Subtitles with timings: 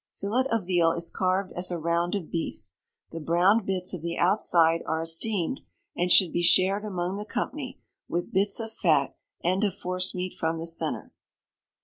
[0.15, 2.71] Fillet of veal is carved as a round of beef.
[3.11, 5.61] The browned bits of the outside are esteemed,
[5.95, 10.57] and should be shared among the company, with bits of fat, and of forcemeat from
[10.57, 11.11] the centre.